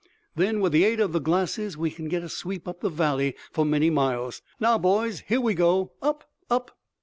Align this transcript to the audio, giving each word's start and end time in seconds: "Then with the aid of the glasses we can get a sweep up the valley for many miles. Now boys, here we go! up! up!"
"Then 0.35 0.61
with 0.61 0.71
the 0.71 0.83
aid 0.83 0.99
of 0.99 1.11
the 1.11 1.19
glasses 1.19 1.77
we 1.77 1.91
can 1.91 2.07
get 2.09 2.23
a 2.23 2.27
sweep 2.29 2.67
up 2.67 2.79
the 2.81 2.89
valley 2.89 3.35
for 3.51 3.63
many 3.63 3.91
miles. 3.91 4.41
Now 4.59 4.79
boys, 4.79 5.19
here 5.27 5.39
we 5.41 5.53
go! 5.53 5.91
up! 6.01 6.27
up!" 6.49 6.75